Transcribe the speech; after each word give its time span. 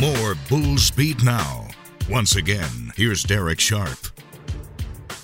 More 0.00 0.34
Bulls 0.48 0.90
Beat 0.90 1.22
Now. 1.22 1.68
Once 2.10 2.34
again, 2.34 2.92
here's 2.96 3.22
Darek 3.22 3.60
Sharp. 3.60 3.96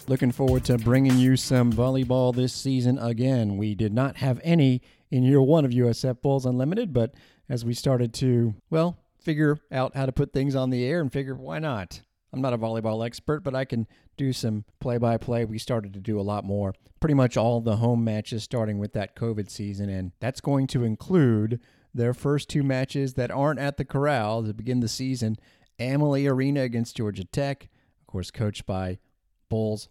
Looking 0.06 0.30
forward 0.30 0.64
to 0.66 0.78
bringing 0.78 1.18
you 1.18 1.36
some 1.36 1.72
volleyball 1.72 2.32
this 2.32 2.53
season 2.53 2.96
again. 2.96 3.56
We 3.56 3.75
did 3.75 3.93
not 3.93 4.19
have 4.19 4.41
any 4.45 4.80
in 5.11 5.25
year 5.25 5.43
one 5.43 5.64
of 5.64 5.72
USF 5.72 6.22
Bulls 6.22 6.46
Unlimited, 6.46 6.93
but 6.93 7.14
as 7.48 7.64
we 7.64 7.75
started 7.75 8.14
to, 8.14 8.54
well, 8.71 8.96
figure 9.21 9.59
out 9.72 9.96
how 9.96 10.06
to 10.06 10.12
put 10.12 10.32
things 10.32 10.54
on 10.54 10.71
the 10.71 10.84
air 10.84 11.00
and 11.00 11.12
figure 11.12 11.34
why 11.34 11.59
not? 11.59 12.02
I'm 12.32 12.41
not 12.41 12.52
a 12.52 12.59
volleyball 12.59 13.05
expert, 13.05 13.41
but 13.41 13.57
I 13.57 13.64
can 13.64 13.89
do 14.16 14.32
some 14.32 14.64
play 14.79 14.98
by 14.98 15.16
play. 15.16 15.45
We 15.45 15.59
started 15.59 15.95
to 15.95 16.00
do 16.00 16.21
a 16.21 16.23
lot 16.23 16.45
more. 16.45 16.75
Pretty 17.00 17.14
much 17.14 17.37
all 17.37 17.61
the 17.61 17.77
home 17.77 18.05
matches 18.05 18.45
starting 18.45 18.79
with 18.79 18.93
that 18.93 19.16
COVID 19.16 19.50
season, 19.50 19.89
and 19.89 20.12
that's 20.21 20.41
going 20.41 20.68
to 20.68 20.84
include 20.84 21.59
their 21.95 22.14
first 22.14 22.48
two 22.48 22.62
matches 22.62 23.14
that 23.14 23.30
aren't 23.30 23.61
at 23.61 23.77
the 23.77 23.84
Corral 23.84 24.45
to 24.45 24.54
begin 24.54 24.80
the 24.80 24.89
season. 24.89 25.36
Amalie 25.79 26.26
Arena 26.26 26.63
against 26.63 26.96
Georgia 26.96 27.25
Tech, 27.25 27.68
of 28.00 28.07
course, 28.07 28.30
coached 28.30 28.66
by 28.66 28.99
Bulls 29.49 29.89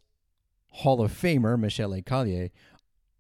Hall 0.72 1.02
of 1.02 1.12
Famer 1.12 1.60
Michelle 1.60 2.00
Collier, 2.06 2.50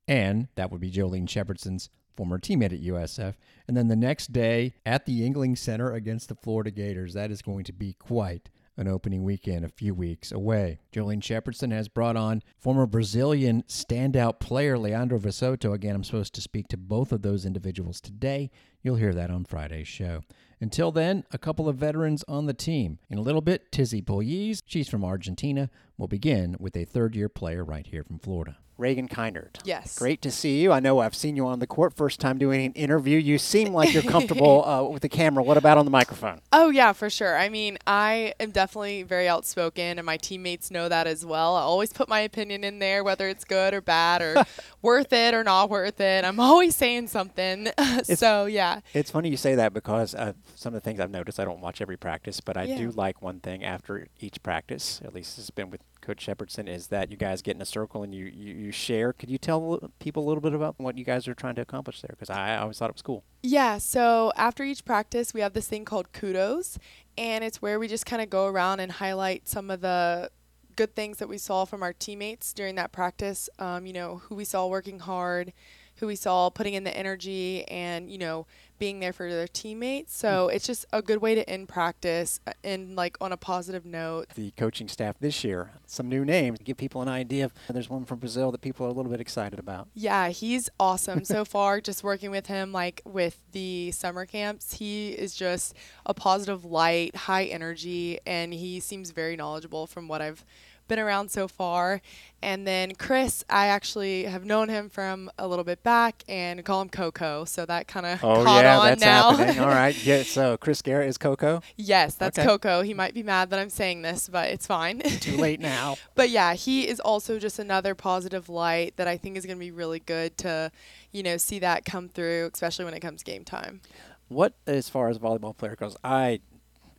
and 0.07 0.47
that 0.55 0.71
would 0.71 0.81
be 0.81 0.91
Jolene 0.91 1.27
Shepherdson's 1.27 1.89
former 2.19 2.37
teammate 2.37 2.73
at 2.73 2.83
USF. 2.83 3.35
And 3.67 3.77
then 3.77 3.87
the 3.87 3.95
next 3.95 4.33
day 4.33 4.73
at 4.85 5.05
the 5.05 5.21
Yuengling 5.21 5.57
Center 5.57 5.93
against 5.93 6.27
the 6.27 6.35
Florida 6.35 6.69
Gators. 6.69 7.13
That 7.13 7.31
is 7.31 7.41
going 7.41 7.63
to 7.63 7.71
be 7.71 7.93
quite 7.93 8.49
an 8.75 8.87
opening 8.87 9.23
weekend 9.23 9.63
a 9.63 9.69
few 9.69 9.93
weeks 9.93 10.31
away. 10.31 10.79
Jolene 10.91 11.21
Shepherdson 11.21 11.71
has 11.71 11.87
brought 11.87 12.17
on 12.17 12.41
former 12.57 12.85
Brazilian 12.85 13.63
standout 13.69 14.39
player 14.39 14.77
Leandro 14.77 15.17
Vissotto. 15.17 15.73
Again, 15.73 15.95
I'm 15.95 16.03
supposed 16.03 16.33
to 16.35 16.41
speak 16.41 16.67
to 16.69 16.77
both 16.77 17.11
of 17.11 17.21
those 17.21 17.45
individuals 17.45 18.01
today. 18.01 18.51
You'll 18.81 18.95
hear 18.95 19.13
that 19.13 19.29
on 19.29 19.45
Friday's 19.45 19.87
show. 19.87 20.21
Until 20.61 20.91
then, 20.91 21.23
a 21.31 21.37
couple 21.37 21.69
of 21.69 21.77
veterans 21.77 22.25
on 22.27 22.45
the 22.45 22.53
team. 22.53 22.99
In 23.09 23.17
a 23.17 23.21
little 23.21 23.41
bit, 23.41 23.71
Tizi 23.71 24.03
Puljiz, 24.03 24.61
she's 24.65 24.89
from 24.89 25.05
Argentina. 25.05 25.69
We'll 25.97 26.09
begin 26.09 26.57
with 26.59 26.75
a 26.75 26.83
third 26.83 27.15
year 27.15 27.29
player 27.29 27.63
right 27.63 27.87
here 27.87 28.03
from 28.03 28.19
Florida. 28.19 28.57
Regan 28.79 29.09
Kinard. 29.09 29.57
Yes. 29.65 29.99
Great 29.99 30.21
to 30.21 30.31
see 30.31 30.61
you. 30.61 30.71
I 30.71 30.79
know 30.79 30.99
I've 30.99 31.13
seen 31.13 31.35
you 31.35 31.45
on 31.45 31.59
the 31.59 31.67
court 31.67 31.93
first 31.95 32.21
time 32.21 32.37
doing 32.37 32.65
an 32.65 32.71
interview. 32.73 33.17
You 33.17 33.37
seem 33.37 33.73
like 33.73 33.93
you're 33.93 34.03
comfortable 34.11 34.65
uh, 34.65 34.83
with 34.83 35.01
the 35.01 35.09
camera. 35.09 35.43
What 35.43 35.57
about 35.57 35.77
on 35.77 35.83
the 35.83 35.91
microphone? 35.91 36.39
Oh, 36.53 36.69
yeah, 36.69 36.93
for 36.93 37.09
sure. 37.09 37.37
I 37.37 37.49
mean, 37.49 37.77
I 37.85 38.33
am 38.39 38.51
definitely 38.51 39.03
very 39.03 39.27
outspoken, 39.27 39.99
and 39.99 40.05
my 40.05 40.15
teammates 40.15 40.71
know 40.71 40.87
that 40.87 41.07
as 41.07 41.25
well. 41.25 41.55
I 41.57 41.61
always 41.61 41.91
put 41.91 42.07
my 42.07 42.21
opinion 42.21 42.63
in 42.63 42.79
there, 42.79 43.03
whether 43.03 43.27
it's 43.27 43.43
good 43.43 43.73
or 43.73 43.81
bad 43.81 44.21
or 44.21 44.45
worth 44.81 45.11
it 45.11 45.33
or 45.33 45.43
not 45.43 45.69
worth 45.69 45.99
it. 45.99 46.23
I'm 46.23 46.39
always 46.39 46.75
saying 46.75 47.07
something. 47.07 47.67
so, 48.03 48.45
yeah. 48.45 48.79
It's 48.93 49.11
funny 49.11 49.29
you 49.29 49.37
say 49.37 49.55
that 49.55 49.73
because 49.73 50.15
uh, 50.15 50.31
some 50.55 50.73
of 50.73 50.81
the 50.81 50.87
things 50.87 50.99
I've 50.99 51.11
noticed, 51.11 51.39
I 51.39 51.45
don't 51.45 51.61
watch 51.61 51.81
every 51.81 51.97
practice, 51.97 52.41
but 52.41 52.57
I 52.57 52.63
Yeah. 52.63 52.77
do 52.77 52.91
like 52.91 53.21
one 53.21 53.39
thing 53.39 53.63
after 53.63 54.07
each 54.19 54.41
practice, 54.43 55.01
at 55.03 55.13
least 55.13 55.37
it's 55.39 55.49
been 55.49 55.69
with 55.69 55.81
Coach 56.01 56.25
Shepherdson, 56.25 56.67
is 56.67 56.87
that 56.87 57.11
you 57.11 57.17
guys 57.17 57.41
get 57.41 57.55
in 57.55 57.61
a 57.61 57.65
circle 57.65 58.03
and 58.03 58.13
you, 58.13 58.25
you, 58.25 58.53
you 58.55 58.71
share. 58.71 59.13
Could 59.13 59.29
you 59.29 59.37
tell 59.37 59.91
people 59.99 60.25
a 60.25 60.27
little 60.27 60.41
bit 60.41 60.53
about 60.53 60.75
what 60.77 60.97
you 60.97 61.05
guys 61.05 61.27
are 61.27 61.33
trying 61.33 61.55
to 61.55 61.61
accomplish 61.61 62.01
there? 62.01 62.11
Because 62.11 62.29
I 62.29 62.57
always 62.57 62.77
thought 62.77 62.89
it 62.89 62.95
was 62.95 63.01
cool. 63.01 63.23
Yeah, 63.43 63.77
so 63.77 64.31
after 64.35 64.63
each 64.63 64.83
practice, 64.85 65.33
we 65.33 65.41
have 65.41 65.53
this 65.53 65.67
thing 65.67 65.85
called 65.85 66.11
kudos, 66.13 66.77
and 67.17 67.43
it's 67.43 67.61
where 67.61 67.79
we 67.79 67.87
just 67.87 68.05
kind 68.05 68.21
of 68.21 68.29
go 68.29 68.47
around 68.47 68.79
and 68.79 68.93
highlight 68.93 69.47
some 69.47 69.69
of 69.69 69.81
the 69.81 70.29
good 70.75 70.95
things 70.95 71.17
that 71.17 71.27
we 71.27 71.37
saw 71.37 71.65
from 71.65 71.83
our 71.83 71.91
teammates 71.93 72.53
during 72.53 72.75
that 72.75 72.91
practice. 72.93 73.49
Um, 73.59 73.85
you 73.85 73.91
know, 73.93 74.17
who 74.25 74.35
we 74.35 74.45
saw 74.45 74.65
working 74.67 74.99
hard, 74.99 75.51
who 75.99 76.07
we 76.07 76.15
saw 76.15 76.49
putting 76.49 76.73
in 76.73 76.83
the 76.83 76.95
energy, 76.95 77.67
and, 77.67 78.11
you 78.11 78.17
know, 78.17 78.45
being 78.79 78.99
there 79.01 79.11
for 79.11 79.29
their 79.29 79.47
teammates. 79.47 80.15
So 80.15 80.47
it's 80.47 80.65
just 80.65 80.85
a 80.93 81.01
good 81.01 81.21
way 81.21 81.35
to 81.35 81.47
end 81.49 81.67
practice 81.67 82.39
uh, 82.47 82.53
and, 82.63 82.95
like, 82.95 83.17
on 83.19 83.31
a 83.31 83.37
positive 83.37 83.85
note. 83.85 84.29
The 84.35 84.51
coaching 84.51 84.87
staff 84.87 85.19
this 85.19 85.43
year, 85.43 85.71
some 85.85 86.07
new 86.07 86.23
names, 86.23 86.59
give 86.63 86.77
people 86.77 87.01
an 87.01 87.09
idea 87.09 87.45
of. 87.45 87.53
There's 87.69 87.89
one 87.89 88.05
from 88.05 88.19
Brazil 88.19 88.51
that 88.51 88.61
people 88.61 88.85
are 88.85 88.89
a 88.89 88.93
little 88.93 89.11
bit 89.11 89.19
excited 89.21 89.59
about. 89.59 89.89
Yeah, 89.93 90.29
he's 90.29 90.69
awesome 90.79 91.25
so 91.25 91.43
far. 91.45 91.81
Just 91.81 92.03
working 92.03 92.31
with 92.31 92.47
him, 92.47 92.71
like 92.71 93.01
with 93.05 93.41
the 93.51 93.91
summer 93.91 94.25
camps, 94.25 94.73
he 94.73 95.09
is 95.09 95.35
just 95.35 95.73
a 96.05 96.13
positive 96.13 96.63
light, 96.63 97.15
high 97.15 97.45
energy, 97.45 98.19
and 98.25 98.53
he 98.53 98.79
seems 98.79 99.11
very 99.11 99.35
knowledgeable 99.35 99.85
from 99.87 100.07
what 100.07 100.21
I've 100.21 100.45
been 100.89 100.99
around 100.99 101.31
so 101.31 101.47
far. 101.47 102.01
And 102.41 102.65
then 102.65 102.95
Chris, 102.95 103.43
I 103.49 103.67
actually 103.67 104.23
have 104.23 104.45
known 104.45 104.69
him 104.69 104.89
from 104.89 105.29
a 105.37 105.45
little 105.45 105.65
bit 105.65 105.83
back 105.83 106.23
and 106.29 106.63
call 106.63 106.81
him 106.81 106.87
Coco. 106.89 107.43
So 107.45 107.65
that 107.65 107.87
kind 107.87 108.05
of 108.05 108.23
Oh 108.23 108.43
caught 108.45 108.63
yeah, 108.63 108.79
on 108.79 108.85
that's 108.87 109.01
now. 109.01 109.31
happening. 109.31 109.59
All 109.63 109.67
right. 109.69 109.95
Yeah. 110.05 110.23
So 110.23 110.55
Chris 110.57 110.81
Garrett 110.81 111.09
is 111.09 111.17
Coco. 111.17 111.61
yes, 111.75 112.15
that's 112.15 112.37
Okay. 112.39 112.47
Coco. 112.47 112.81
He 112.81 112.93
might 112.93 113.13
be 113.13 113.23
mad 113.23 113.49
that 113.49 113.59
I'm 113.59 113.69
saying 113.69 114.01
this, 114.03 114.29
but 114.29 114.49
it's 114.49 114.65
fine. 114.67 114.99
Too 114.99 115.37
late 115.37 115.59
now. 115.59 115.95
But 116.15 116.29
yeah, 116.29 116.53
he 116.53 116.87
is 116.87 116.99
also 116.99 117.39
just 117.39 117.59
another 117.59 117.93
positive 117.95 118.49
light 118.49 118.95
that 118.97 119.07
I 119.07 119.15
think 119.17 119.37
is 119.37 119.45
going 119.45 119.57
to 119.57 119.59
be 119.59 119.71
really 119.71 119.99
good 119.99 120.37
to, 120.39 120.71
you 121.11 121.23
know, 121.23 121.37
see 121.37 121.59
that 121.59 121.85
come 121.85 122.07
through, 122.09 122.49
especially 122.53 122.83
when 122.85 122.93
it 122.93 122.99
comes 122.99 123.23
game 123.23 123.43
time. 123.45 123.79
What, 124.27 124.53
as 124.67 124.89
far 124.89 125.09
as 125.09 125.17
volleyball 125.17 125.55
player 125.57 125.75
goes, 125.75 125.95
I, 126.03 126.39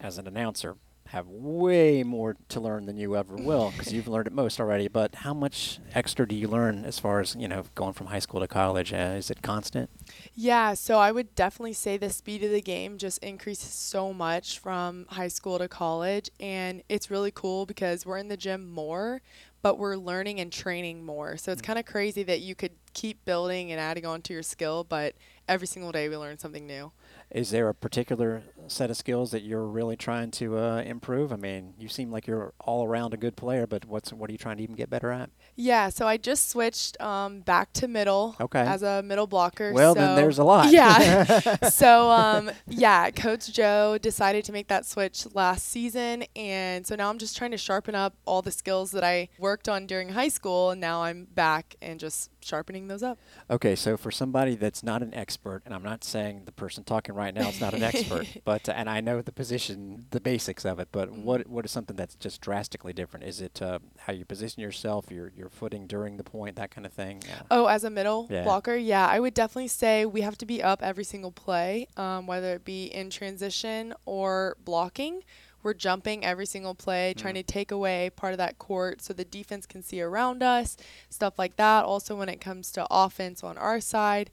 as 0.00 0.18
an 0.18 0.26
announcer, 0.26 0.76
have 1.10 1.26
way 1.26 2.04
more 2.04 2.36
to 2.48 2.60
learn 2.60 2.86
than 2.86 2.96
you 2.96 3.16
ever 3.16 3.34
will 3.34 3.72
because 3.72 3.92
you've 3.92 4.06
learned 4.06 4.28
it 4.28 4.32
most 4.32 4.60
already. 4.60 4.86
But 4.86 5.16
how 5.16 5.34
much 5.34 5.80
extra 5.92 6.26
do 6.26 6.36
you 6.36 6.46
learn 6.46 6.84
as 6.84 7.00
far 7.00 7.18
as 7.18 7.34
you 7.34 7.48
know 7.48 7.64
going 7.74 7.94
from 7.94 8.06
high 8.06 8.20
school 8.20 8.38
to 8.38 8.46
college? 8.46 8.92
Uh, 8.92 9.16
is 9.18 9.28
it 9.28 9.42
constant? 9.42 9.90
Yeah, 10.36 10.74
so 10.74 10.98
I 10.98 11.10
would 11.10 11.34
definitely 11.34 11.72
say 11.72 11.96
the 11.96 12.10
speed 12.10 12.44
of 12.44 12.52
the 12.52 12.62
game 12.62 12.96
just 12.96 13.18
increases 13.24 13.72
so 13.72 14.12
much 14.12 14.60
from 14.60 15.06
high 15.08 15.28
school 15.28 15.58
to 15.58 15.66
college. 15.66 16.30
And 16.38 16.84
it's 16.88 17.10
really 17.10 17.32
cool 17.32 17.66
because 17.66 18.06
we're 18.06 18.18
in 18.18 18.28
the 18.28 18.36
gym 18.36 18.70
more, 18.70 19.20
but 19.62 19.78
we're 19.78 19.96
learning 19.96 20.38
and 20.38 20.52
training 20.52 21.04
more. 21.04 21.36
So 21.36 21.50
it's 21.50 21.62
kind 21.62 21.78
of 21.78 21.86
crazy 21.86 22.22
that 22.22 22.40
you 22.40 22.54
could 22.54 22.72
keep 22.94 23.24
building 23.24 23.72
and 23.72 23.80
adding 23.80 24.06
on 24.06 24.22
to 24.22 24.32
your 24.32 24.44
skill, 24.44 24.84
but 24.84 25.16
every 25.48 25.66
single 25.66 25.90
day 25.90 26.08
we 26.08 26.16
learn 26.16 26.38
something 26.38 26.68
new. 26.68 26.92
Is 27.30 27.50
there 27.50 27.68
a 27.68 27.74
particular 27.74 28.42
set 28.66 28.90
of 28.90 28.96
skills 28.96 29.30
that 29.30 29.42
you're 29.42 29.64
really 29.64 29.96
trying 29.96 30.32
to 30.32 30.58
uh, 30.58 30.82
improve? 30.84 31.32
I 31.32 31.36
mean, 31.36 31.74
you 31.78 31.88
seem 31.88 32.10
like 32.10 32.26
you're 32.26 32.52
all 32.58 32.84
around 32.84 33.14
a 33.14 33.16
good 33.16 33.36
player, 33.36 33.68
but 33.68 33.84
what's 33.84 34.12
what 34.12 34.28
are 34.28 34.32
you 34.32 34.38
trying 34.38 34.56
to 34.56 34.62
even 34.64 34.74
get 34.74 34.90
better 34.90 35.12
at? 35.12 35.30
Yeah, 35.54 35.90
so 35.90 36.08
I 36.08 36.16
just 36.16 36.48
switched 36.48 37.00
um, 37.00 37.40
back 37.42 37.72
to 37.74 37.86
middle 37.86 38.34
Okay. 38.40 38.60
as 38.60 38.82
a 38.82 39.02
middle 39.02 39.28
blocker. 39.28 39.72
Well, 39.72 39.94
then 39.94 40.08
so- 40.08 40.16
there's 40.16 40.38
a 40.38 40.44
lot. 40.44 40.72
Yeah. 40.72 41.68
so 41.68 42.10
um, 42.10 42.50
yeah, 42.66 43.10
Coach 43.10 43.52
Joe 43.52 43.96
decided 43.96 44.44
to 44.46 44.52
make 44.52 44.66
that 44.66 44.84
switch 44.84 45.26
last 45.32 45.68
season, 45.68 46.24
and 46.34 46.84
so 46.84 46.96
now 46.96 47.10
I'm 47.10 47.18
just 47.18 47.36
trying 47.36 47.52
to 47.52 47.58
sharpen 47.58 47.94
up 47.94 48.14
all 48.24 48.42
the 48.42 48.50
skills 48.50 48.90
that 48.90 49.04
I 49.04 49.28
worked 49.38 49.68
on 49.68 49.86
during 49.86 50.10
high 50.10 50.28
school, 50.28 50.70
and 50.70 50.80
now 50.80 51.04
I'm 51.04 51.26
back 51.32 51.76
and 51.80 52.00
just 52.00 52.30
sharpening 52.42 52.88
those 52.88 53.02
up. 53.04 53.18
Okay, 53.48 53.76
so 53.76 53.96
for 53.96 54.10
somebody 54.10 54.56
that's 54.56 54.82
not 54.82 55.02
an 55.02 55.14
expert, 55.14 55.62
and 55.64 55.72
I'm 55.74 55.82
not 55.84 56.02
saying 56.02 56.42
the 56.46 56.52
person 56.52 56.82
talking 56.82 56.99
right 57.08 57.32
now 57.34 57.48
is 57.48 57.60
not 57.60 57.74
an 57.74 57.82
expert, 57.82 58.26
but 58.44 58.68
uh, 58.68 58.72
and 58.72 58.88
I 58.90 59.00
know 59.00 59.22
the 59.22 59.32
position, 59.32 60.06
the 60.10 60.20
basics 60.20 60.64
of 60.64 60.78
it, 60.80 60.88
but 60.92 61.08
Mm-hmm. 61.10 61.22
what 61.24 61.46
what 61.46 61.64
is 61.64 61.70
something 61.70 61.96
that's 61.96 62.14
just 62.16 62.40
drastically 62.40 62.92
different? 62.92 63.24
Is 63.26 63.40
it 63.40 63.60
uh, 63.62 63.78
how 64.00 64.12
you 64.12 64.24
position 64.24 64.62
yourself, 64.62 65.10
your 65.10 65.32
your 65.36 65.48
footing 65.48 65.86
during 65.86 66.16
the 66.16 66.24
point, 66.24 66.56
that 66.56 66.70
kind 66.70 66.86
of 66.86 66.92
thing? 66.92 67.22
Uh, 67.30 67.42
Oh, 67.50 67.66
as 67.66 67.84
a 67.84 67.90
middle 67.90 68.26
Yeah. 68.30 68.44
blocker, 68.44 68.76
yeah, 68.76 69.06
I 69.06 69.20
would 69.20 69.34
definitely 69.34 69.68
say 69.68 70.04
we 70.06 70.20
have 70.20 70.36
to 70.38 70.46
be 70.46 70.62
up 70.62 70.82
every 70.82 71.04
single 71.04 71.32
play, 71.32 71.86
um, 71.96 72.26
whether 72.26 72.54
it 72.54 72.64
be 72.64 72.84
in 72.86 73.10
transition 73.10 73.94
or 74.04 74.56
blocking. 74.64 75.22
We're 75.62 75.74
jumping 75.74 76.24
every 76.24 76.46
single 76.46 76.74
play, 76.74 77.12
trying 77.14 77.34
to 77.34 77.42
take 77.42 77.70
away 77.70 78.08
part 78.16 78.32
of 78.32 78.38
that 78.38 78.58
court 78.58 79.02
so 79.02 79.12
the 79.12 79.26
defense 79.26 79.66
can 79.66 79.82
see 79.82 80.00
around 80.00 80.42
us, 80.42 80.78
stuff 81.10 81.38
like 81.38 81.56
that. 81.56 81.84
Also, 81.84 82.16
when 82.16 82.30
it 82.30 82.40
comes 82.40 82.72
to 82.72 82.86
offense 82.90 83.44
on 83.44 83.58
our 83.58 83.78
side, 83.78 84.30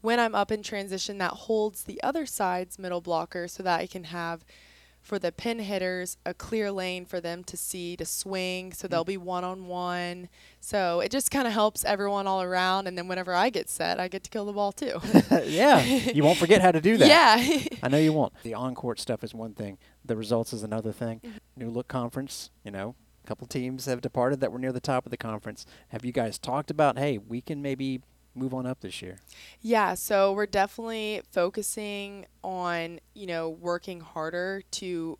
when 0.00 0.20
I'm 0.20 0.34
up 0.34 0.50
in 0.50 0.62
transition, 0.62 1.18
that 1.18 1.32
holds 1.32 1.84
the 1.84 2.02
other 2.02 2.26
side's 2.26 2.78
middle 2.78 3.00
blocker 3.00 3.48
so 3.48 3.62
that 3.62 3.80
I 3.80 3.86
can 3.86 4.04
have 4.04 4.44
for 5.00 5.18
the 5.18 5.32
pin 5.32 5.60
hitters 5.60 6.18
a 6.26 6.34
clear 6.34 6.70
lane 6.70 7.06
for 7.06 7.20
them 7.20 7.42
to 7.42 7.56
see 7.56 7.96
to 7.96 8.04
swing 8.04 8.70
so 8.70 8.86
they'll 8.86 9.02
be 9.02 9.16
one 9.16 9.44
on 9.44 9.66
one 9.66 10.28
so 10.60 11.00
it 11.00 11.10
just 11.10 11.30
kind 11.30 11.46
of 11.46 11.54
helps 11.54 11.86
everyone 11.86 12.26
all 12.26 12.42
around 12.42 12.86
and 12.86 12.98
then 12.98 13.08
whenever 13.08 13.32
i 13.32 13.48
get 13.48 13.70
set 13.70 13.98
i 13.98 14.08
get 14.08 14.22
to 14.22 14.28
kill 14.28 14.44
the 14.44 14.52
ball 14.52 14.72
too 14.72 15.00
yeah, 15.46 15.80
you 15.82 16.22
won't 16.22 16.38
forget 16.38 16.60
how 16.60 16.70
to 16.70 16.82
do 16.82 16.98
that. 16.98 17.08
yeah 17.08 17.78
I 17.82 17.88
know 17.88 17.98
you 17.98 18.12
won't. 18.12 18.32
The 18.42 18.54
on-court 18.54 19.00
stuff 19.00 19.24
is 19.24 19.34
one 19.34 19.54
thing. 19.54 19.78
The 20.04 20.16
results 20.16 20.52
is 20.52 20.62
another 20.62 20.92
thing. 20.92 21.20
Mm-hmm. 21.24 21.36
New 21.56 21.70
look 21.70 21.88
conference, 21.88 22.50
you 22.64 22.70
know, 22.70 22.94
a 23.24 23.26
couple 23.26 23.46
teams 23.46 23.86
have 23.86 24.00
departed 24.00 24.40
that 24.40 24.52
were 24.52 24.58
near 24.58 24.72
the 24.72 24.80
top 24.80 25.06
of 25.06 25.10
the 25.10 25.16
conference. 25.16 25.64
Have 25.88 26.04
you 26.04 26.12
guys 26.12 26.38
talked 26.38 26.70
about, 26.70 26.98
hey, 26.98 27.18
we 27.18 27.40
can 27.40 27.62
maybe 27.62 28.02
move 28.34 28.54
on 28.54 28.66
up 28.66 28.80
this 28.80 29.02
year? 29.02 29.18
yeah 29.60 29.94
so 29.94 30.32
we're 30.32 30.46
definitely 30.46 31.22
focusing 31.30 32.26
on 32.42 33.00
you 33.14 33.26
know 33.26 33.48
working 33.48 34.00
harder 34.00 34.62
to 34.70 35.18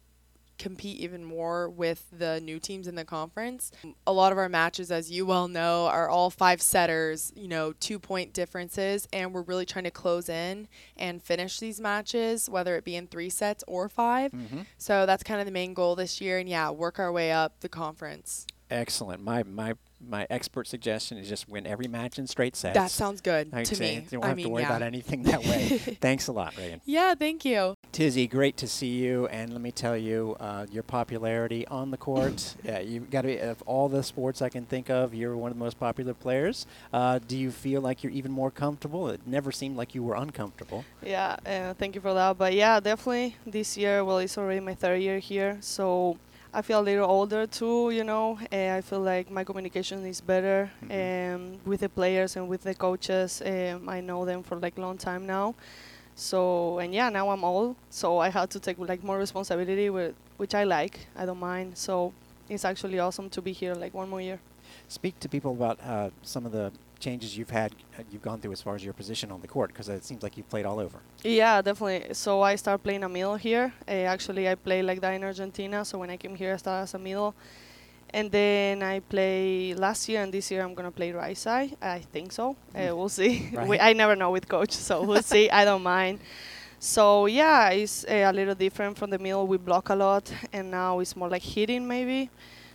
compete 0.60 1.00
even 1.00 1.24
more 1.24 1.70
with 1.70 2.04
the 2.12 2.38
new 2.42 2.60
teams 2.60 2.86
in 2.86 2.94
the 2.94 3.04
conference. 3.04 3.72
A 4.06 4.12
lot 4.12 4.30
of 4.30 4.36
our 4.36 4.48
matches, 4.48 4.90
as 4.90 5.10
you 5.10 5.24
well 5.24 5.48
know, 5.48 5.86
are 5.86 6.08
all 6.08 6.28
five 6.28 6.60
setters, 6.60 7.32
you 7.34 7.48
know, 7.48 7.72
two 7.80 7.98
point 7.98 8.34
differences, 8.34 9.08
and 9.10 9.32
we're 9.32 9.42
really 9.42 9.64
trying 9.64 9.84
to 9.84 9.90
close 9.90 10.28
in 10.28 10.68
and 10.98 11.22
finish 11.22 11.58
these 11.58 11.80
matches, 11.80 12.48
whether 12.48 12.76
it 12.76 12.84
be 12.84 12.94
in 12.94 13.06
three 13.06 13.30
sets 13.30 13.64
or 13.66 13.88
5 13.88 14.20
Mm-hmm. 14.30 14.60
So 14.76 15.06
that's 15.06 15.22
kind 15.22 15.40
of 15.40 15.46
the 15.46 15.52
main 15.52 15.72
goal 15.72 15.96
this 15.96 16.20
year, 16.20 16.38
and 16.38 16.48
yeah, 16.48 16.70
work 16.70 16.98
our 16.98 17.10
way 17.10 17.32
up 17.32 17.60
the 17.60 17.68
conference. 17.68 18.46
Excellent. 18.70 19.22
My 19.22 19.42
my 19.42 19.74
my 20.00 20.26
expert 20.30 20.66
suggestion 20.66 21.18
is 21.18 21.28
just 21.28 21.48
win 21.48 21.66
every 21.66 21.86
match 21.86 22.18
in 22.18 22.26
straight 22.26 22.56
sets. 22.56 22.74
That 22.74 22.90
sounds 22.90 23.20
good 23.20 23.50
I'd 23.52 23.66
to 23.66 23.76
say 23.76 23.96
me. 23.96 24.02
You 24.02 24.08
don't 24.10 24.24
I 24.24 24.28
have 24.28 24.36
mean, 24.36 24.46
to 24.46 24.50
worry 24.50 24.62
yeah. 24.62 24.68
about 24.68 24.82
anything 24.82 25.24
that 25.24 25.40
way. 25.44 25.78
Thanks 26.00 26.28
a 26.28 26.32
lot, 26.32 26.56
Regan. 26.56 26.80
Yeah, 26.84 27.14
thank 27.14 27.44
you. 27.44 27.74
Tizi, 27.92 28.28
great 28.30 28.56
to 28.58 28.66
see 28.66 28.98
you. 28.98 29.26
And 29.26 29.52
let 29.52 29.60
me 29.60 29.72
tell 29.72 29.96
you, 29.96 30.36
uh, 30.40 30.66
your 30.70 30.82
popularity 30.82 31.66
on 31.66 31.90
the 31.90 31.96
court, 31.96 32.54
uh, 32.68 32.78
you've 32.78 33.10
got 33.10 33.22
to 33.22 33.28
be, 33.28 33.38
of 33.38 33.60
all 33.62 33.88
the 33.88 34.02
sports 34.02 34.40
I 34.40 34.48
can 34.48 34.64
think 34.64 34.88
of, 34.88 35.14
you're 35.14 35.36
one 35.36 35.50
of 35.50 35.58
the 35.58 35.64
most 35.64 35.78
popular 35.78 36.14
players. 36.14 36.66
Uh, 36.92 37.18
do 37.18 37.36
you 37.36 37.50
feel 37.50 37.80
like 37.82 38.02
you're 38.02 38.12
even 38.12 38.32
more 38.32 38.50
comfortable? 38.50 39.08
It 39.08 39.26
never 39.26 39.52
seemed 39.52 39.76
like 39.76 39.94
you 39.94 40.02
were 40.02 40.14
uncomfortable. 40.14 40.84
Yeah, 41.02 41.36
uh, 41.44 41.74
thank 41.74 41.94
you 41.94 42.00
for 42.00 42.14
that. 42.14 42.38
But 42.38 42.54
yeah, 42.54 42.80
definitely 42.80 43.36
this 43.46 43.76
year, 43.76 44.04
well, 44.04 44.18
it's 44.18 44.38
already 44.38 44.60
my 44.60 44.74
third 44.74 45.02
year 45.02 45.18
here. 45.18 45.58
So 45.60 46.16
I 46.52 46.62
feel 46.62 46.80
a 46.80 46.82
little 46.82 47.08
older 47.08 47.46
too, 47.46 47.90
you 47.90 48.02
know. 48.02 48.36
Uh, 48.52 48.76
I 48.76 48.80
feel 48.80 49.00
like 49.00 49.30
my 49.30 49.44
communication 49.44 50.04
is 50.06 50.20
better 50.20 50.70
Mhm. 50.82 51.34
um, 51.34 51.60
with 51.64 51.80
the 51.80 51.88
players 51.88 52.36
and 52.36 52.48
with 52.48 52.62
the 52.62 52.74
coaches. 52.74 53.40
Um, 53.44 53.88
I 53.88 54.00
know 54.00 54.24
them 54.24 54.42
for 54.42 54.56
like 54.58 54.76
long 54.76 54.98
time 54.98 55.26
now. 55.26 55.54
So, 56.16 56.78
and 56.80 56.92
yeah, 56.92 57.08
now 57.08 57.30
I'm 57.30 57.44
old. 57.44 57.76
So 57.88 58.18
I 58.18 58.30
had 58.30 58.50
to 58.50 58.58
take 58.60 58.78
like 58.78 59.02
more 59.04 59.18
responsibility, 59.18 59.90
with, 59.90 60.14
which 60.38 60.54
I 60.54 60.64
like. 60.64 61.06
I 61.16 61.24
don't 61.24 61.38
mind. 61.38 61.78
So 61.78 62.12
it's 62.48 62.64
actually 62.64 62.98
awesome 62.98 63.30
to 63.30 63.40
be 63.40 63.52
here 63.52 63.74
like 63.74 63.94
one 63.94 64.08
more 64.10 64.20
year. 64.20 64.40
Speak 64.88 65.18
to 65.20 65.28
people 65.28 65.52
about 65.52 65.78
uh, 65.86 66.10
some 66.22 66.46
of 66.46 66.52
the 66.52 66.72
changes 67.00 67.36
you've 67.36 67.50
had, 67.50 67.74
uh, 67.98 68.02
you've 68.10 68.22
gone 68.22 68.40
through 68.40 68.52
as 68.52 68.62
far 68.62 68.74
as 68.74 68.84
your 68.84 68.92
position 68.92 69.30
on 69.32 69.40
the 69.40 69.48
court, 69.48 69.70
because 69.72 69.88
it 69.88 70.04
seems 70.04 70.22
like 70.22 70.36
you've 70.36 70.48
played 70.48 70.66
all 70.66 70.78
over. 70.78 71.00
Yeah, 71.24 71.62
definitely. 71.62 72.14
So 72.14 72.42
I 72.42 72.56
started 72.56 72.82
playing 72.82 73.02
a 73.02 73.08
middle 73.08 73.36
here. 73.36 73.72
Uh, 73.88 73.92
actually, 74.14 74.48
I 74.48 74.54
played 74.54 74.84
like 74.84 75.00
that 75.00 75.14
in 75.14 75.24
Argentina. 75.24 75.84
So 75.84 75.98
when 75.98 76.10
I 76.10 76.16
came 76.16 76.34
here, 76.34 76.54
I 76.54 76.56
started 76.56 76.82
as 76.82 76.94
a 76.94 76.98
middle. 76.98 77.34
And 78.12 78.30
then 78.30 78.82
I 78.82 79.00
play 79.00 79.72
last 79.74 80.08
year 80.08 80.22
and 80.22 80.32
this 80.32 80.50
year 80.50 80.62
I'm 80.62 80.74
gonna 80.74 80.90
play 80.90 81.12
right 81.12 81.36
side. 81.36 81.76
I 81.80 82.00
think 82.00 82.32
so. 82.32 82.56
Uh, 82.74 82.96
we'll 82.96 83.08
see. 83.08 83.50
we, 83.66 83.78
I 83.78 83.92
never 83.92 84.16
know 84.16 84.32
with 84.32 84.48
coach, 84.48 84.72
so 84.72 85.02
we'll 85.02 85.22
see. 85.34 85.48
I 85.48 85.64
don't 85.64 85.82
mind. 85.82 86.18
So 86.80 87.26
yeah, 87.26 87.70
it's 87.70 88.04
uh, 88.04 88.24
a 88.26 88.32
little 88.32 88.54
different 88.54 88.98
from 88.98 89.10
the 89.10 89.18
middle. 89.18 89.46
We 89.46 89.58
block 89.58 89.90
a 89.90 89.94
lot, 89.94 90.32
and 90.52 90.70
now 90.70 90.98
it's 90.98 91.14
more 91.14 91.28
like 91.28 91.42
hitting 91.42 91.86
maybe. 91.86 92.30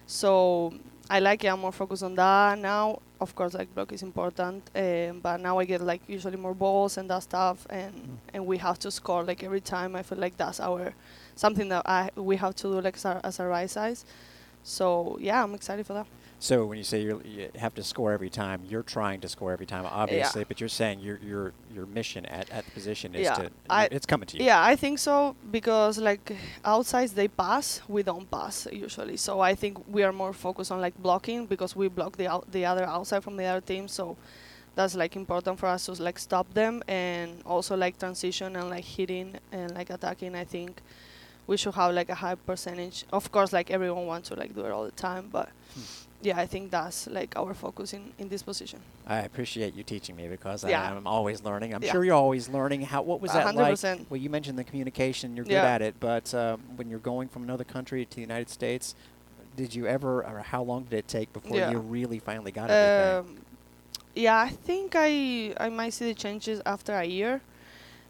So 0.07 0.74
I 1.10 1.19
like 1.19 1.44
it. 1.44 1.48
I'm 1.48 1.60
more 1.60 1.72
focused 1.72 2.04
on 2.04 2.16
that 2.16 2.57
now. 2.57 3.00
Of 3.22 3.36
course, 3.36 3.54
like 3.54 3.74
block 3.74 3.94
is 3.94 4.02
important, 4.02 4.69
um, 4.75 5.19
but 5.22 5.40
now 5.40 5.57
I 5.60 5.66
get 5.66 5.81
like 5.81 6.02
usually 6.07 6.36
more 6.38 6.54
balls 6.54 6.98
and 6.98 7.10
that 7.10 7.24
stuff, 7.24 7.66
and 7.69 7.94
and 8.34 8.46
we 8.46 8.57
have 8.57 8.80
to 8.80 8.92
score 8.92 9.24
like 9.24 9.44
every 9.44 9.62
time. 9.62 9.96
I 9.96 10.04
feel 10.04 10.18
like 10.18 10.36
that's 10.38 10.60
our 10.60 10.94
something 11.36 11.69
that 11.69 11.84
I 11.86 12.10
we 12.16 12.38
have 12.38 12.56
to 12.56 12.63
do 12.63 12.81
like 12.81 12.96
as 12.96 13.06
a, 13.06 13.22
as 13.24 13.40
a 13.40 13.46
right 13.46 13.69
size. 13.69 14.04
So 14.68 15.18
yeah, 15.22 15.44
I'm 15.44 15.54
excited 15.54 15.86
for 15.86 15.94
that. 15.94 16.08
So 16.40 16.66
when 16.66 16.78
you 16.78 16.84
say 16.84 17.02
you're, 17.02 17.22
you 17.24 17.50
have 17.56 17.74
to 17.76 17.84
score 17.84 18.12
every 18.12 18.30
time, 18.30 18.62
you're 18.68 18.84
trying 18.84 19.22
to 19.22 19.30
score 19.30 19.54
every 19.54 19.66
time, 19.66 19.86
obviously, 19.86 20.42
Yeah. 20.42 20.46
but 20.50 20.60
you're 20.60 20.68
saying 20.82 21.00
your 21.00 21.18
your 21.24 21.54
your 21.74 21.86
mission 21.86 22.26
at, 22.26 22.50
at 22.50 22.66
the 22.66 22.72
position 22.72 23.14
is 23.16 23.22
Yeah, 23.26 23.36
to 23.36 23.50
I- 23.70 23.88
it's 23.92 24.06
coming 24.06 24.28
to 24.28 24.38
you. 24.38 24.44
Yeah, 24.46 24.62
I 24.62 24.76
think 24.76 25.00
so 25.00 25.36
because 25.52 25.98
like 26.00 26.36
outside 26.66 27.10
they 27.10 27.28
pass, 27.28 27.82
we 27.88 28.02
don't 28.04 28.30
pass 28.30 28.68
usually. 28.72 29.18
So 29.18 29.40
I 29.40 29.54
think 29.56 29.78
we 29.88 30.04
are 30.04 30.12
more 30.12 30.34
focused 30.34 30.72
on 30.72 30.82
like 30.82 30.98
blocking 31.02 31.46
because 31.46 31.76
we 31.76 31.88
block 31.88 32.18
the 32.18 32.28
out, 32.28 32.52
the 32.52 32.66
other 32.66 32.86
outside 32.86 33.24
from 33.24 33.38
the 33.38 33.46
other 33.46 33.62
team. 33.62 33.88
So 33.88 34.18
that's 34.76 34.96
like 34.96 35.16
important 35.16 35.58
for 35.60 35.68
us 35.68 35.86
to 35.86 35.94
like 36.04 36.20
stop 36.20 36.54
them 36.54 36.82
and 36.88 37.30
also 37.46 37.78
like 37.78 37.98
transition 37.98 38.56
and 38.56 38.70
like 38.70 38.84
hitting 38.84 39.36
and 39.52 39.74
like 39.76 39.90
attacking. 39.90 40.36
I 40.36 40.44
think 40.44 40.82
we 41.47 41.57
should 41.57 41.75
have 41.75 41.94
like 41.94 42.09
a 42.09 42.15
high 42.15 42.36
percentage. 42.36 43.06
Of 43.12 43.31
course, 43.31 43.53
like 43.53 43.69
everyone 43.71 44.06
wants 44.07 44.30
to 44.30 44.36
like 44.36 44.53
do 44.56 44.65
it 44.65 44.71
all 44.71 44.83
the 44.86 44.92
time, 44.92 45.30
but 45.31 45.50
Hmm. 45.75 45.81
yeah, 46.21 46.39
I 46.39 46.45
think 46.47 46.71
that's 46.71 47.07
like 47.07 47.33
our 47.38 47.53
focus 47.53 47.94
in 47.94 48.13
in 48.18 48.30
this 48.30 48.44
position. 48.44 48.80
I 49.06 49.19
appreciate 49.19 49.74
you 49.75 49.83
teaching 49.83 50.15
me 50.15 50.27
because 50.27 50.63
Yeah. 50.63 50.81
I, 50.81 50.95
I'm 50.95 51.06
always 51.07 51.44
learning. 51.44 51.74
I'm 51.74 51.83
Yeah. 51.83 51.92
sure 51.92 52.03
you're 52.06 52.15
always 52.25 52.50
learning. 52.50 52.81
How 52.83 53.01
what 53.03 53.19
was 53.21 53.31
A 53.31 53.36
that 53.36 53.44
hundred 53.44 53.83
like? 53.83 54.09
Well, 54.09 54.21
you 54.25 54.30
mentioned 54.30 54.57
the 54.57 54.63
communication. 54.63 55.36
You're 55.36 55.45
good 55.45 55.63
Yeah. 55.63 55.75
at 55.75 55.81
it, 55.81 55.95
but 56.00 56.33
um, 56.33 56.62
when 56.77 56.89
you're 56.89 57.00
going 57.13 57.27
from 57.30 57.44
another 57.44 57.63
country 57.65 58.06
to 58.06 58.15
the 58.15 58.21
United 58.21 58.50
States, 58.50 58.95
did 59.56 59.74
you 59.75 59.86
ever, 59.88 60.24
or 60.25 60.39
how 60.39 60.62
long 60.63 60.83
did 60.83 60.94
it 61.00 61.07
take 61.07 61.31
before 61.31 61.59
you 61.71 61.80
really 61.80 62.19
finally 62.19 62.51
got 62.51 62.69
everything? 62.69 63.12
Um, 63.19 63.45
yeah, 64.15 64.38
I 64.39 64.50
think 64.50 64.94
I 64.95 65.53
I 65.65 65.69
might 65.69 65.94
see 65.94 66.06
the 66.12 66.13
changes 66.25 66.62
after 66.65 66.94
a 66.94 67.06
year 67.06 67.42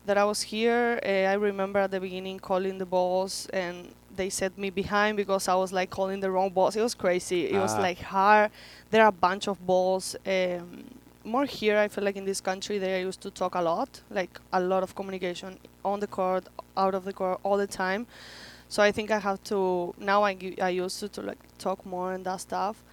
that 0.05 0.17
I 0.17 0.23
was 0.25 0.41
here. 0.41 0.99
Uh, 1.05 1.09
I 1.31 1.33
remember 1.33 1.79
at 1.79 1.91
the 1.91 1.99
beginning 1.99 2.39
calling 2.39 2.77
the 2.77 2.85
balls 2.85 3.47
and 3.53 3.89
they 4.15 4.29
set 4.29 4.57
me 4.57 4.69
behind 4.69 5.17
because 5.17 5.47
I 5.47 5.55
was 5.55 5.73
like 5.73 5.89
calling 5.89 6.19
the 6.21 6.31
wrong 6.31 6.49
balls. 6.51 6.75
It 6.75 6.81
was 6.81 6.95
crazy. 6.95 7.49
It 7.49 7.59
was 7.59 7.73
Ah. 7.75 7.81
like 7.81 7.99
hard. 7.99 8.51
There 8.91 9.01
are 9.03 9.09
a 9.09 9.11
bunch 9.27 9.47
of 9.47 9.57
balls. 9.65 10.15
Um, 10.25 10.85
more 11.23 11.45
here, 11.45 11.77
I 11.79 11.87
feel 11.87 12.03
like 12.03 12.15
in 12.15 12.25
this 12.25 12.39
country 12.39 12.77
they 12.77 13.01
used 13.01 13.21
to 13.21 13.31
talk 13.31 13.55
a 13.55 13.61
lot, 13.61 14.01
like 14.11 14.39
a 14.53 14.59
lot 14.59 14.83
of 14.83 14.93
communication 14.95 15.57
on 15.83 15.99
the 15.99 16.07
court, 16.07 16.47
out 16.77 16.93
of 16.93 17.03
the 17.03 17.13
court, 17.13 17.39
all 17.43 17.57
the 17.57 17.67
time. 17.67 18.05
So 18.69 18.83
I 18.83 18.91
think 18.91 19.11
I 19.11 19.19
have 19.19 19.43
to 19.45 19.93
now. 19.97 20.23
I 20.23 20.37
I 20.61 20.69
used 20.69 20.99
to 20.99 21.07
to 21.09 21.21
like 21.21 21.39
talk 21.57 21.85
more 21.85 22.13
and 22.13 22.25
that 22.25 22.41
stuff. 22.41 22.83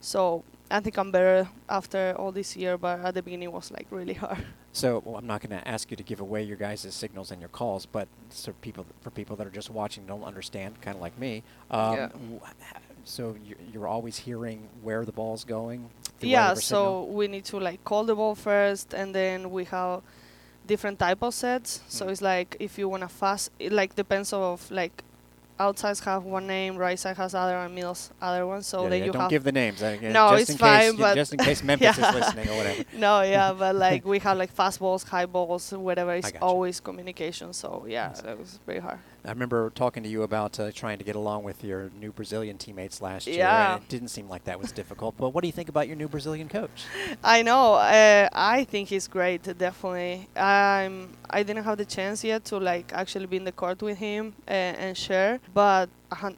So 0.00 0.42
I 0.70 0.80
think 0.80 0.96
I'm 0.98 1.10
better 1.10 1.48
after 1.68 2.14
all 2.18 2.32
this 2.32 2.56
year, 2.56 2.76
but 2.78 3.00
at 3.04 3.14
the 3.14 3.22
beginning 3.22 3.48
it 3.48 3.52
was 3.52 3.70
like 3.70 3.86
really 3.90 4.14
hard. 4.24 4.44
So 4.72 5.02
well, 5.04 5.16
I'm 5.16 5.26
not 5.26 5.40
going 5.42 5.58
to 5.60 5.68
ask 5.68 5.90
you 5.90 5.96
to 5.98 6.02
give 6.02 6.20
away 6.20 6.42
your 6.42 6.56
guys' 6.56 6.86
signals 6.94 7.30
and 7.30 7.40
your 7.40 7.50
calls, 7.50 7.84
but 7.86 8.08
so 8.30 8.52
people 8.62 8.86
for 9.02 9.10
people 9.10 9.36
that 9.36 9.46
are 9.46 9.50
just 9.50 9.70
watching 9.70 10.06
don't 10.06 10.24
understand, 10.24 10.80
kind 10.80 10.94
of 10.96 11.02
like 11.02 11.18
me. 11.18 11.42
Um, 11.70 11.94
Yeah. 11.96 12.08
w- 12.08 12.40
So 13.04 13.36
you're, 13.44 13.58
you're 13.72 13.88
always 13.88 14.16
hearing 14.18 14.68
where 14.82 15.04
the 15.04 15.12
ball's 15.12 15.44
going. 15.44 15.90
yeah, 16.20 16.54
so 16.54 17.02
we 17.04 17.26
need 17.28 17.44
to 17.46 17.58
like 17.58 17.82
call 17.84 18.04
the 18.04 18.14
ball 18.14 18.34
first, 18.34 18.94
and 18.94 19.12
then 19.14 19.50
we 19.50 19.64
have 19.64 20.02
different 20.66 20.98
type 20.98 21.22
of 21.22 21.34
sets. 21.34 21.80
So 21.88 22.06
Mm. 22.06 22.10
it's 22.12 22.22
like 22.22 22.56
if 22.60 22.78
you 22.78 22.88
wanna 22.88 23.08
fast, 23.08 23.50
it 23.58 23.72
like 23.72 23.94
depends 23.96 24.32
of 24.32 24.70
like 24.70 25.02
outsides 25.58 26.00
have 26.00 26.24
one 26.24 26.46
name, 26.46 26.76
right 26.76 26.98
side 26.98 27.16
has 27.16 27.34
other, 27.34 27.56
and 27.56 27.74
middles 27.74 28.10
other 28.20 28.46
one. 28.46 28.62
So 28.62 28.84
yeah, 28.84 28.88
then 28.90 28.98
yeah, 29.00 29.04
you 29.06 29.12
don't 29.12 29.28
give 29.28 29.44
the 29.44 29.52
names. 29.52 29.82
uh, 29.82 29.96
No, 30.00 30.30
just 30.30 30.42
it's 30.42 30.50
in 30.50 30.58
fine, 30.58 30.90
case, 30.92 31.00
but- 31.00 31.14
just 31.14 31.32
in 31.32 31.38
case 31.38 31.62
Memphis 31.70 31.98
is 31.98 32.14
listening 32.14 32.48
or 32.48 32.56
whatever. 32.56 32.84
no, 32.94 33.22
yeah, 33.22 33.52
but 33.58 33.74
like 33.76 34.04
we 34.04 34.18
have 34.20 34.36
like 34.38 34.50
fast 34.52 34.78
balls, 34.80 35.02
high 35.04 35.26
balls, 35.26 35.72
whatever. 35.72 36.14
It's 36.14 36.32
always 36.40 36.80
communication. 36.80 37.52
So 37.52 37.84
yeah, 37.88 38.08
that 38.24 38.38
was 38.38 38.58
very 38.66 38.80
hard. 38.80 38.98
I 39.24 39.30
remember 39.30 39.70
talking 39.70 40.02
to 40.02 40.08
you 40.08 40.22
about 40.24 40.58
uh, 40.58 40.72
trying 40.72 40.98
to 40.98 41.04
get 41.04 41.14
along 41.14 41.44
with 41.44 41.62
your 41.62 41.90
new 42.00 42.10
Brazilian 42.10 42.58
teammates 42.58 43.00
last 43.00 43.28
year. 43.28 43.38
Yeah. 43.38 43.74
And 43.74 43.82
it 43.82 43.88
didn't 43.88 44.08
seem 44.08 44.28
like 44.28 44.44
that 44.44 44.58
was 44.60 44.72
difficult. 44.72 45.16
But 45.16 45.30
what 45.30 45.42
do 45.42 45.48
you 45.48 45.52
think 45.52 45.68
about 45.68 45.86
your 45.86 45.96
new 45.96 46.08
Brazilian 46.08 46.48
coach? 46.48 46.84
I 47.22 47.42
know. 47.42 47.74
Uh, 47.74 48.28
I 48.32 48.64
think 48.64 48.88
he's 48.88 49.06
great. 49.06 49.42
Definitely. 49.56 50.28
I'm. 50.36 51.10
I 51.30 51.44
didn't 51.44 51.64
have 51.64 51.78
the 51.78 51.84
chance 51.84 52.24
yet 52.24 52.44
to 52.46 52.58
like 52.58 52.92
actually 52.92 53.26
be 53.26 53.36
in 53.36 53.44
the 53.44 53.52
court 53.52 53.80
with 53.80 53.98
him 53.98 54.34
and, 54.46 54.76
and 54.76 54.98
share. 54.98 55.38
But 55.54 55.88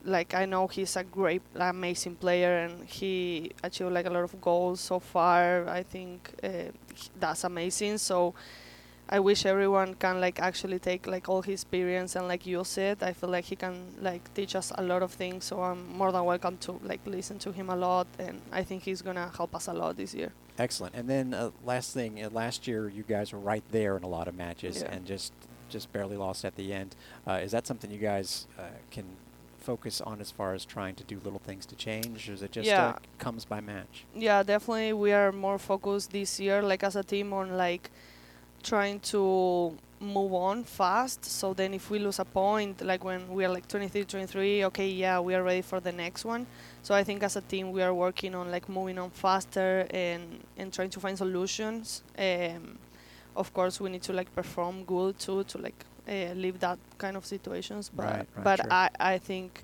like 0.04 0.34
I 0.34 0.44
know 0.44 0.66
he's 0.68 0.94
a 0.96 1.04
great, 1.04 1.42
amazing 1.54 2.16
player, 2.16 2.58
and 2.58 2.84
he 2.86 3.52
achieved 3.62 3.92
like 3.92 4.06
a 4.06 4.10
lot 4.10 4.24
of 4.24 4.40
goals 4.40 4.80
so 4.80 5.00
far. 5.00 5.66
I 5.68 5.82
think 5.82 6.30
uh, 6.42 6.70
that's 7.18 7.44
amazing. 7.44 7.98
So. 7.98 8.34
I 9.14 9.20
wish 9.20 9.46
everyone 9.46 9.94
can 9.94 10.20
like 10.20 10.40
actually 10.40 10.80
take 10.80 11.06
like 11.06 11.28
all 11.28 11.40
his 11.42 11.62
experience 11.62 12.16
and 12.16 12.26
like 12.26 12.44
use 12.46 12.76
it. 12.78 13.00
I 13.00 13.12
feel 13.12 13.30
like 13.30 13.44
he 13.44 13.54
can 13.54 13.74
like 14.02 14.22
teach 14.34 14.56
us 14.56 14.72
a 14.74 14.82
lot 14.82 15.04
of 15.04 15.12
things. 15.12 15.44
So 15.44 15.62
I'm 15.62 15.86
more 15.96 16.10
than 16.10 16.24
welcome 16.24 16.56
to 16.66 16.80
like 16.82 17.00
listen 17.06 17.38
to 17.38 17.52
him 17.52 17.70
a 17.70 17.76
lot, 17.76 18.08
and 18.18 18.40
I 18.50 18.64
think 18.64 18.82
he's 18.82 19.02
gonna 19.02 19.30
help 19.36 19.54
us 19.54 19.68
a 19.68 19.72
lot 19.72 19.96
this 19.96 20.14
year. 20.14 20.32
Excellent. 20.58 20.96
And 20.96 21.08
then 21.08 21.32
uh, 21.32 21.52
last 21.64 21.94
thing, 21.94 22.24
uh, 22.24 22.28
last 22.30 22.66
year 22.66 22.88
you 22.88 23.04
guys 23.04 23.32
were 23.32 23.38
right 23.38 23.62
there 23.70 23.96
in 23.96 24.02
a 24.02 24.08
lot 24.08 24.26
of 24.26 24.34
matches 24.34 24.82
Yeah. 24.82 24.90
and 24.92 25.06
just 25.06 25.32
just 25.68 25.92
barely 25.92 26.16
lost 26.16 26.44
at 26.44 26.56
the 26.56 26.72
end. 26.72 26.96
Uh, 27.24 27.34
is 27.44 27.52
that 27.52 27.68
something 27.68 27.92
you 27.92 27.98
guys 28.00 28.48
uh, 28.58 28.62
can 28.90 29.04
focus 29.60 30.00
on 30.00 30.20
as 30.20 30.32
far 30.32 30.54
as 30.54 30.64
trying 30.64 30.96
to 30.96 31.04
do 31.04 31.20
little 31.24 31.38
things 31.46 31.66
to 31.66 31.76
change, 31.76 32.28
or 32.28 32.32
is 32.32 32.42
it 32.42 32.50
just 32.50 32.66
uh, 32.68 32.72
Yeah. 32.72 32.98
comes 33.18 33.44
by 33.44 33.60
match? 33.60 34.06
Yeah, 34.12 34.42
definitely. 34.42 34.92
We 34.92 35.12
are 35.12 35.30
more 35.30 35.58
focused 35.58 36.10
this 36.10 36.40
year, 36.40 36.62
like 36.62 36.82
as 36.82 36.96
a 36.96 37.04
team, 37.04 37.32
on 37.32 37.56
like 37.56 37.90
trying 38.64 39.00
to 39.00 39.76
move 40.00 40.34
on 40.34 40.64
fast. 40.64 41.24
So 41.24 41.54
then, 41.54 41.74
if 41.74 41.90
we 41.90 41.98
lose 41.98 42.18
a 42.18 42.24
point, 42.24 42.82
like 42.84 43.04
when 43.04 43.28
we 43.28 43.44
are 43.44 43.48
like 43.48 43.68
23, 43.68 44.04
23, 44.04 44.64
okay, 44.66 44.88
yeah, 44.88 45.20
we 45.20 45.34
are 45.34 45.42
ready 45.42 45.62
for 45.62 45.80
the 45.80 45.92
next 45.92 46.24
one. 46.24 46.46
So 46.82 46.94
I 46.94 47.04
think 47.04 47.22
as 47.22 47.36
a 47.36 47.40
team, 47.40 47.72
we 47.72 47.82
are 47.82 47.94
working 47.94 48.34
on 48.34 48.50
like 48.50 48.68
moving 48.68 48.98
on 48.98 49.10
faster 49.10 49.86
and 49.90 50.40
and 50.56 50.72
trying 50.72 50.90
to 50.90 51.00
find 51.00 51.16
solutions. 51.16 52.02
Um, 52.18 52.78
of 53.36 53.52
course, 53.52 53.80
we 53.80 53.90
need 53.90 54.02
to 54.02 54.12
like 54.12 54.34
perform 54.34 54.84
good 54.84 55.18
too 55.18 55.44
to 55.44 55.58
like 55.58 55.84
uh, 56.08 56.32
leave 56.34 56.60
that 56.60 56.78
kind 56.98 57.16
of 57.16 57.24
situations. 57.24 57.90
But 57.94 58.04
Right, 58.04 58.28
right, 58.36 58.44
but 58.44 58.60
sure. 58.60 58.72
I 58.72 58.90
I 59.00 59.18
think 59.18 59.63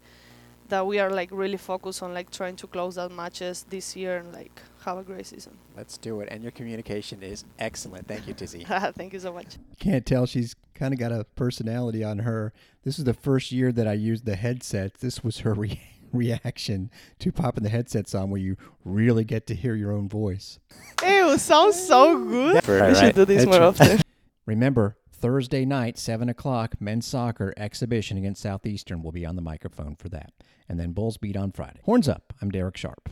that 0.71 0.87
we 0.87 0.99
are 0.99 1.11
like 1.11 1.29
really 1.33 1.57
focused 1.57 2.03
on 2.03 2.15
like 2.15 2.31
trying 2.31 2.57
to 2.57 2.67
close 2.67 2.97
out 2.99 3.13
matches 3.13 3.65
this 3.69 3.95
year 3.95 4.17
and 4.19 4.33
like 4.33 4.61
have 4.85 4.99
a 4.99 5.03
great 5.03 5.27
season. 5.27 5.57
Let's 5.77 5.99
do 5.99 6.21
it. 6.21 6.29
And 6.31 6.43
your 6.43 6.53
communication 6.53 7.23
is 7.23 7.45
excellent. 7.59 8.09
Thank 8.09 8.27
you, 8.27 8.35
Tizi. 8.35 8.65
Ah, 8.71 8.91
thank 8.97 9.13
you 9.13 9.21
so 9.21 9.33
much. 9.33 9.59
Can't 9.79 10.05
tell 10.07 10.27
she's 10.27 10.57
kind 10.75 10.95
of 10.95 10.99
got 11.01 11.13
a 11.13 11.25
personality 11.37 12.03
on 12.03 12.21
her. 12.21 12.53
This 12.85 12.99
is 12.99 13.05
the 13.05 13.15
first 13.15 13.53
year 13.53 13.71
that 13.73 13.87
I 13.87 13.93
used 13.93 14.25
the 14.25 14.37
headsets. 14.37 14.99
This 15.01 15.23
was 15.23 15.41
her 15.41 15.53
re- 15.55 15.81
reaction 16.13 16.91
to 17.19 17.31
popping 17.31 17.63
the 17.65 17.69
headsets 17.71 18.15
on 18.15 18.31
where 18.31 18.41
you 18.41 18.57
really 18.85 19.25
get 19.25 19.47
to 19.49 19.55
hear 19.55 19.75
your 19.75 19.93
own 19.93 20.09
voice. 20.09 20.59
Ew, 21.07 21.37
sounds 21.39 21.79
so 21.87 22.17
good. 22.25 22.67
Right, 22.67 22.89
we 22.89 22.95
should 22.95 23.15
do 23.15 23.25
this 23.25 23.43
It's- 23.43 23.59
more 23.59 23.67
often. 23.69 24.01
Remember, 24.47 24.97
Thursday 25.21 25.67
night, 25.67 25.99
7 25.99 26.31
o'clock, 26.31 26.81
men's 26.81 27.07
soccer 27.07 27.53
exhibition 27.59 28.17
against 28.17 28.41
Southeastern 28.41 29.03
will 29.03 29.13
be 29.13 29.27
on 29.27 29.37
the 29.37 29.43
microphone 29.43 29.95
for 29.95 30.09
that. 30.09 30.33
And 30.67 30.81
then 30.81 30.93
Bulls 30.93 31.19
beat 31.19 31.37
on 31.37 31.53
Friday. 31.53 31.81
Horns 31.85 32.09
up. 32.09 32.33
I'm 32.41 32.51
Darek 32.51 32.79
Sharp. 32.79 33.11